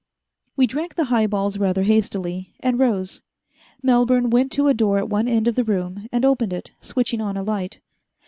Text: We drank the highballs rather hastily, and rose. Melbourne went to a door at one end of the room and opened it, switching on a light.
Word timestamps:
We 0.55 0.65
drank 0.65 0.95
the 0.95 1.03
highballs 1.13 1.59
rather 1.59 1.83
hastily, 1.83 2.55
and 2.59 2.79
rose. 2.79 3.21
Melbourne 3.83 4.31
went 4.31 4.51
to 4.53 4.67
a 4.67 4.73
door 4.73 4.97
at 4.97 5.09
one 5.09 5.27
end 5.27 5.47
of 5.47 5.53
the 5.53 5.63
room 5.63 6.07
and 6.11 6.25
opened 6.25 6.53
it, 6.53 6.71
switching 6.79 7.21
on 7.21 7.37
a 7.37 7.43
light. 7.43 7.81